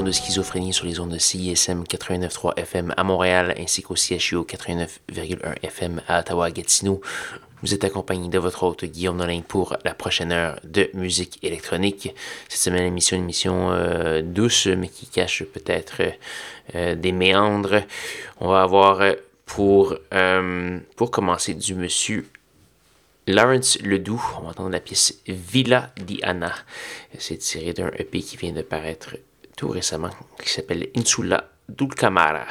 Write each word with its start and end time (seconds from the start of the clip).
De 0.00 0.10
Schizophrénie 0.10 0.72
sur 0.72 0.86
les 0.86 1.00
ondes 1.00 1.10
de 1.10 1.18
CISM 1.18 1.82
89.3 1.82 2.54
FM 2.56 2.94
à 2.96 3.04
Montréal 3.04 3.54
ainsi 3.58 3.82
qu'au 3.82 3.94
CHU 3.94 4.36
89.1 4.38 5.56
FM 5.62 6.00
à 6.08 6.20
Ottawa-Gatineau. 6.20 7.02
Vous 7.60 7.74
êtes 7.74 7.84
accompagné 7.84 8.30
de 8.30 8.38
votre 8.38 8.62
hôte 8.62 8.86
Guillaume 8.86 9.18
Nolin 9.18 9.42
pour 9.46 9.76
la 9.84 9.92
prochaine 9.92 10.32
heure 10.32 10.58
de 10.64 10.88
musique 10.94 11.38
électronique. 11.42 12.14
Cette 12.48 12.60
semaine, 12.60 12.84
l'émission 12.84 13.18
une 13.18 13.24
émission 13.24 13.70
euh, 13.70 14.22
douce, 14.22 14.66
mais 14.66 14.88
qui 14.88 15.06
cache 15.08 15.44
peut-être 15.44 16.00
euh, 16.74 16.94
des 16.94 17.12
méandres. 17.12 17.82
On 18.40 18.48
va 18.48 18.62
avoir 18.62 19.02
euh, 19.02 19.12
pour, 19.44 19.94
pour 20.96 21.10
commencer 21.10 21.52
du 21.52 21.74
monsieur 21.74 22.26
Lawrence 23.26 23.78
Ledoux. 23.82 24.24
On 24.38 24.44
va 24.44 24.50
entendre 24.50 24.70
la 24.70 24.80
pièce 24.80 25.18
Villa 25.26 25.90
di 26.00 26.18
Anna. 26.22 26.54
C'est 27.18 27.36
tiré 27.36 27.74
d'un 27.74 27.90
EP 27.98 28.22
qui 28.22 28.38
vient 28.38 28.52
de 28.52 28.62
paraître 28.62 29.16
tout 29.62 29.68
récemment, 29.68 30.10
qui 30.42 30.50
s'appelle 30.50 30.88
Insula 30.96 31.44
Dulcamara. 31.68 32.46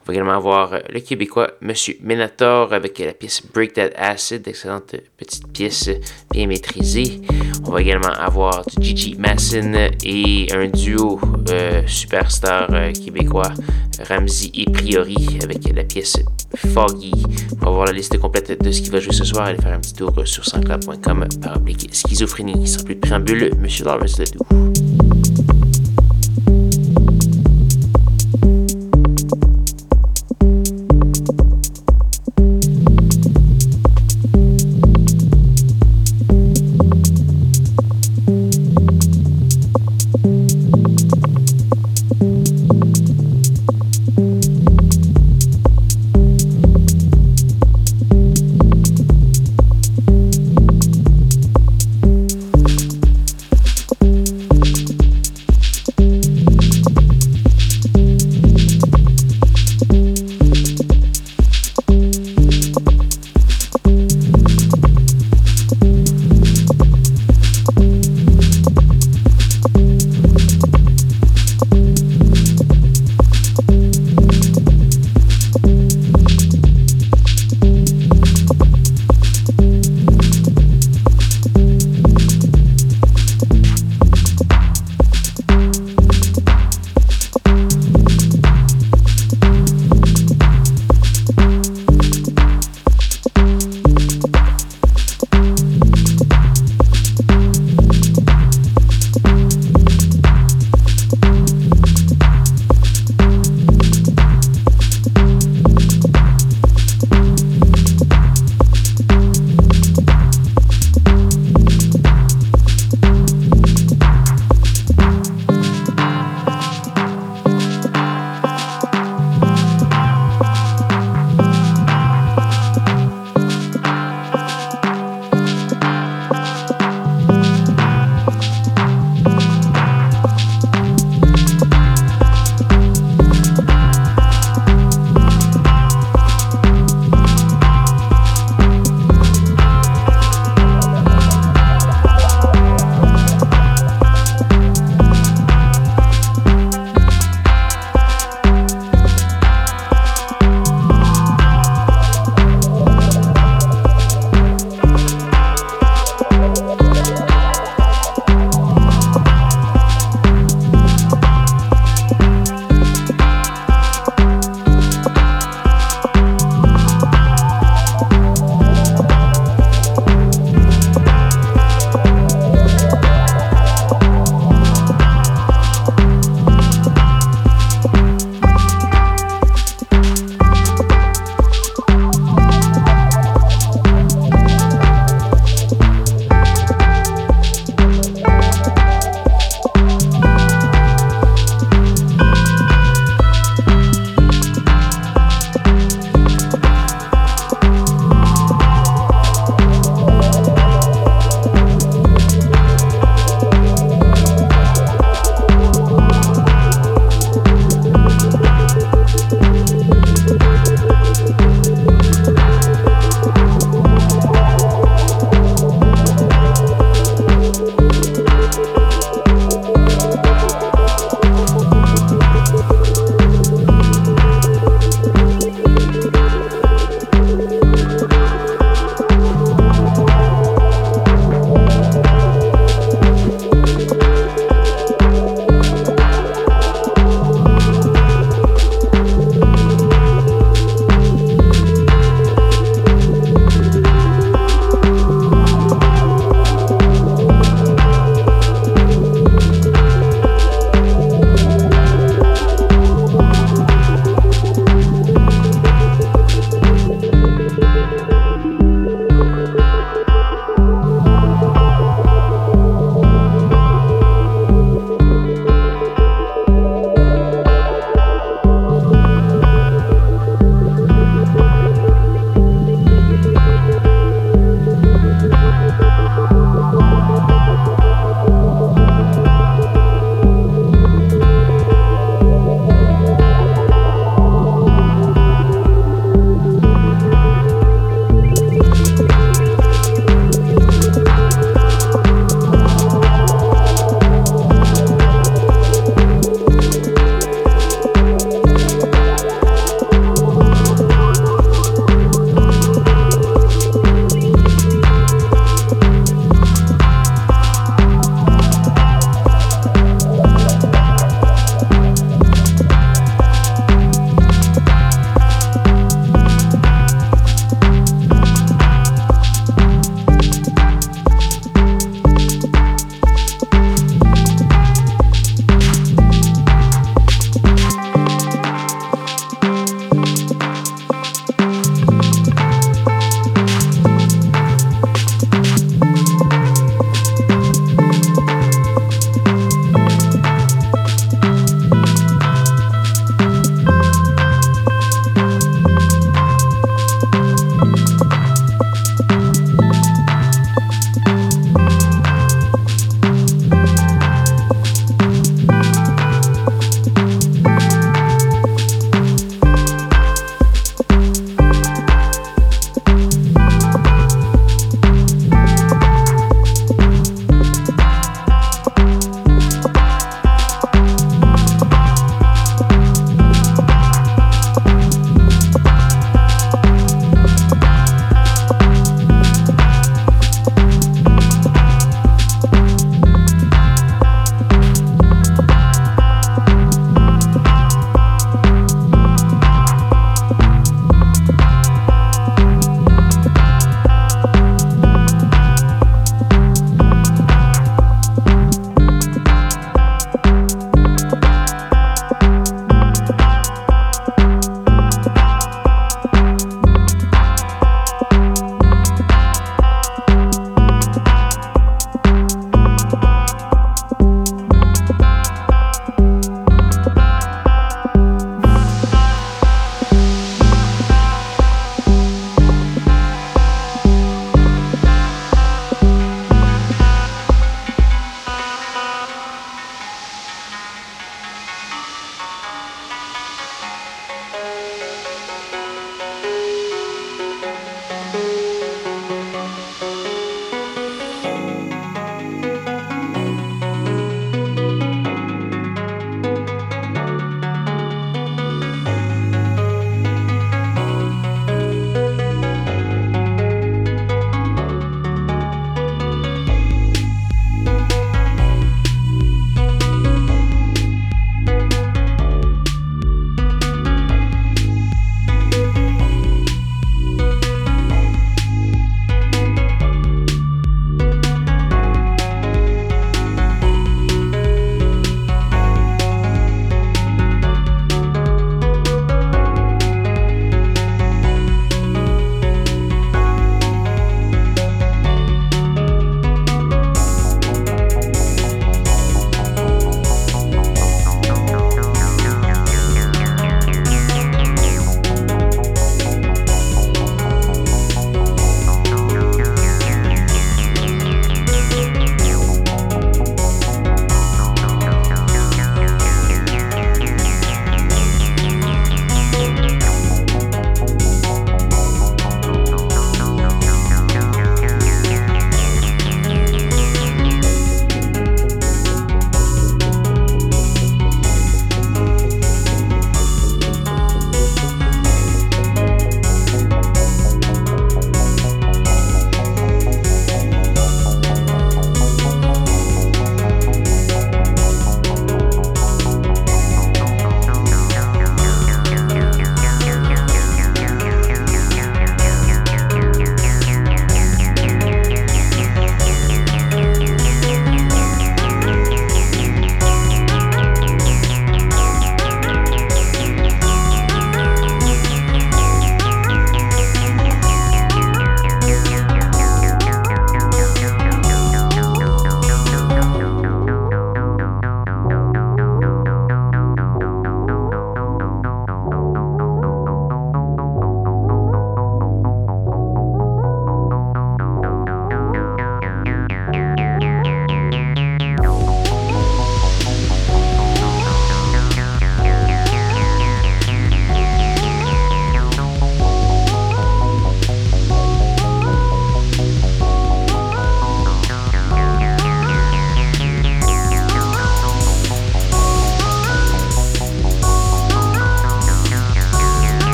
On 0.00 0.04
va 0.06 0.12
également 0.12 0.36
avoir 0.36 0.78
le 0.88 1.00
Québécois 1.00 1.50
Monsieur 1.60 1.96
Menator 2.00 2.72
avec 2.72 2.96
la 3.00 3.12
pièce 3.12 3.42
Break 3.52 3.72
That 3.72 3.90
Acid, 3.96 4.46
excellente 4.46 4.94
petite 5.16 5.48
pièce 5.48 5.90
bien 6.30 6.46
maîtrisée. 6.46 7.22
On 7.66 7.72
va 7.72 7.80
également 7.80 8.12
avoir 8.12 8.62
Gigi 8.78 9.16
Masson 9.18 9.90
et 10.04 10.46
un 10.54 10.68
duo 10.68 11.20
euh, 11.50 11.82
superstar 11.88 12.72
euh, 12.72 12.92
québécois 12.92 13.52
Ramsey 14.08 14.52
et 14.54 14.66
Priori 14.66 15.40
avec 15.42 15.74
la 15.74 15.82
pièce 15.82 16.18
Foggy. 16.72 17.14
On 17.62 17.64
va 17.64 17.70
voir 17.72 17.86
la 17.86 17.92
liste 17.92 18.16
complète 18.18 18.62
de 18.62 18.70
ce 18.70 18.80
qui 18.80 18.90
va 18.90 19.00
jouer 19.00 19.12
ce 19.12 19.24
soir 19.24 19.48
et 19.48 19.56
faire 19.56 19.72
un 19.72 19.80
petit 19.80 19.94
tour 19.94 20.12
sur 20.24 20.44
sanscloud.com 20.44 21.26
par 21.42 21.56
oblique 21.56 21.92
schizophrénie. 21.92 22.68
Sans 22.68 22.84
plus 22.84 22.94
de 22.94 23.00
préambule, 23.00 23.50
Monsieur 23.58 23.86
Lawrence 23.86 24.20
Ledoux. 24.20 25.63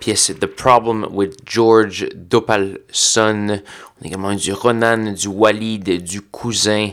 Pièce 0.00 0.32
The 0.40 0.46
Problem 0.46 1.06
with 1.12 1.36
George 1.44 2.08
Dopalson. 2.14 3.60
On 4.00 4.04
a 4.04 4.06
également 4.06 4.34
du 4.34 4.52
Ronan, 4.52 5.12
du 5.12 5.28
Walid, 5.28 6.02
du 6.02 6.22
Cousin 6.22 6.92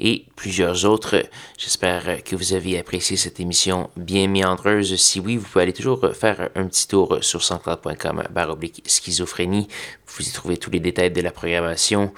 et 0.00 0.26
plusieurs 0.34 0.84
autres. 0.84 1.24
J'espère 1.56 2.22
que 2.24 2.34
vous 2.34 2.52
avez 2.54 2.76
apprécié 2.78 3.16
cette 3.16 3.38
émission 3.38 3.90
bien 3.96 4.26
méandreuse. 4.26 4.96
Si 4.96 5.20
oui, 5.20 5.36
vous 5.36 5.46
pouvez 5.46 5.62
aller 5.62 5.72
toujours 5.72 6.00
faire 6.14 6.50
un 6.56 6.66
petit 6.66 6.88
tour 6.88 7.18
sur 7.20 7.44
sanscloud.com 7.44 8.24
baroblique 8.30 8.82
schizophrénie. 8.86 9.68
Vous 10.08 10.28
y 10.28 10.32
trouvez 10.32 10.56
tous 10.56 10.70
les 10.70 10.80
détails 10.80 11.12
de 11.12 11.20
la 11.20 11.30
programmation, 11.30 12.12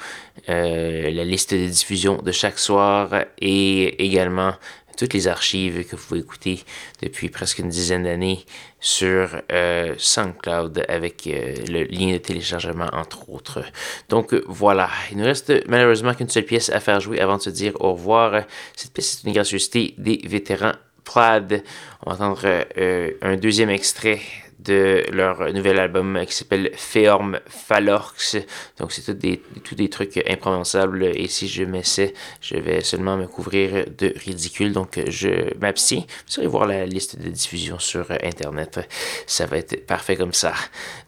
euh, 0.48 1.10
la 1.10 1.24
liste 1.24 1.52
de 1.52 1.66
diffusion 1.66 2.16
de 2.22 2.32
chaque 2.32 2.58
soir 2.58 3.10
et 3.38 4.04
également 4.04 4.54
toutes 4.96 5.14
les 5.14 5.28
archives 5.28 5.84
que 5.84 5.96
vous 5.96 6.06
pouvez 6.06 6.20
écouter 6.20 6.64
depuis 7.02 7.28
presque 7.28 7.58
une 7.58 7.68
dizaine 7.68 8.04
d'années 8.04 8.44
sur 8.80 9.40
euh, 9.52 9.94
SoundCloud 9.98 10.84
avec 10.88 11.26
euh, 11.26 11.54
le 11.68 11.84
lien 11.84 12.12
de 12.12 12.18
téléchargement 12.18 12.88
entre 12.92 13.28
autres. 13.28 13.62
Donc 14.08 14.34
voilà, 14.46 14.88
il 15.10 15.18
nous 15.18 15.24
reste 15.24 15.52
malheureusement 15.68 16.14
qu'une 16.14 16.28
seule 16.28 16.44
pièce 16.44 16.70
à 16.70 16.80
faire 16.80 17.00
jouer 17.00 17.20
avant 17.20 17.36
de 17.36 17.42
se 17.42 17.50
dire 17.50 17.72
au 17.80 17.92
revoir. 17.92 18.44
Cette 18.76 18.92
pièce 18.92 19.14
est 19.14 19.26
une 19.28 19.34
gracieuseté 19.34 19.94
des 19.98 20.20
vétérans 20.24 20.72
Plaid. 21.04 21.64
On 22.04 22.10
va 22.10 22.16
entendre 22.16 22.42
euh, 22.78 23.10
un 23.22 23.36
deuxième 23.36 23.70
extrait 23.70 24.20
de 24.64 25.04
leur 25.12 25.52
nouvel 25.52 25.78
album 25.78 26.20
qui 26.26 26.34
s'appelle 26.34 26.70
Féorme 26.74 27.40
Phallorx. 27.46 28.36
Donc 28.78 28.92
c'est 28.92 29.02
tout 29.02 29.12
des, 29.12 29.42
tout 29.64 29.74
des 29.74 29.88
trucs 29.88 30.22
imprononçables 30.28 31.04
et 31.04 31.28
si 31.28 31.48
je 31.48 31.64
m'essaie, 31.64 32.14
je 32.40 32.56
vais 32.56 32.80
seulement 32.82 33.16
me 33.16 33.26
couvrir 33.26 33.86
de 33.96 34.12
ridicule. 34.24 34.72
Donc 34.72 35.00
je 35.08 35.56
m'abstiens. 35.60 36.02
Vous 36.28 36.40
allez 36.40 36.48
voir 36.48 36.66
la 36.66 36.86
liste 36.86 37.20
de 37.20 37.28
diffusion 37.28 37.78
sur 37.78 38.10
Internet. 38.22 38.80
Ça 39.26 39.46
va 39.46 39.58
être 39.58 39.86
parfait 39.86 40.16
comme 40.16 40.34
ça. 40.34 40.52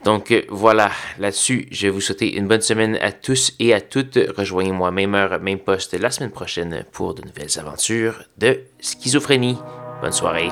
Donc 0.05 0.33
voilà, 0.49 0.91
là-dessus, 1.19 1.69
je 1.71 1.87
vais 1.87 1.91
vous 1.91 2.01
souhaiter 2.01 2.37
une 2.37 2.49
bonne 2.49 2.63
semaine 2.63 2.97
à 3.01 3.13
tous 3.13 3.55
et 3.59 3.75
à 3.75 3.81
toutes. 3.81 4.19
Rejoignez-moi 4.37 4.91
même 4.91 5.15
heure, 5.15 5.41
même 5.41 5.59
poste 5.59 5.95
la 5.95 6.11
semaine 6.11 6.31
prochaine 6.31 6.85
pour 6.93 7.15
de 7.15 7.23
nouvelles 7.23 7.59
aventures 7.59 8.25
de 8.39 8.61
schizophrénie. 8.81 9.59
Bonne 10.01 10.13
soirée. 10.13 10.49